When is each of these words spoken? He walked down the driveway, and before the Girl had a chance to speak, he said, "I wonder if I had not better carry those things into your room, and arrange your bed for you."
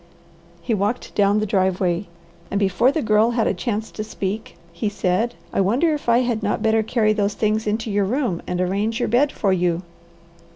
He 0.63 0.73
walked 0.73 1.13
down 1.13 1.39
the 1.41 1.45
driveway, 1.45 2.07
and 2.49 2.59
before 2.59 2.91
the 2.91 3.03
Girl 3.03 3.29
had 3.37 3.45
a 3.45 3.53
chance 3.53 3.91
to 3.91 4.03
speak, 4.03 4.57
he 4.73 4.89
said, 4.89 5.35
"I 5.53 5.61
wonder 5.61 5.93
if 5.93 6.09
I 6.09 6.21
had 6.21 6.41
not 6.41 6.63
better 6.63 6.81
carry 6.81 7.13
those 7.13 7.35
things 7.35 7.67
into 7.67 7.91
your 7.91 8.05
room, 8.05 8.41
and 8.47 8.59
arrange 8.59 8.99
your 8.99 9.09
bed 9.09 9.31
for 9.31 9.53
you." 9.53 9.83